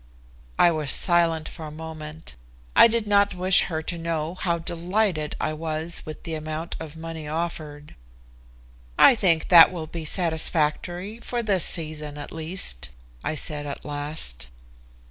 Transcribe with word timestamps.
I 0.57 0.71
was 0.71 0.91
silent 0.91 1.47
for 1.47 1.67
a 1.67 1.71
moment. 1.71 2.33
I 2.75 2.87
did 2.87 3.05
not 3.05 3.35
wish 3.35 3.65
her 3.65 3.83
to 3.83 3.99
know 3.99 4.33
how 4.33 4.57
delighted 4.57 5.35
I 5.39 5.53
was 5.53 6.07
with 6.07 6.23
the 6.23 6.33
amount 6.33 6.75
of 6.79 6.97
money 6.97 7.27
offered. 7.27 7.93
"I 8.97 9.13
think 9.13 9.49
that 9.49 9.71
will 9.71 9.85
be 9.85 10.05
satisfactory 10.05 11.19
for 11.19 11.43
this 11.43 11.65
season, 11.65 12.17
at 12.17 12.31
least," 12.31 12.89
I 13.23 13.35
said 13.35 13.67
at 13.67 13.85
last. 13.85 14.47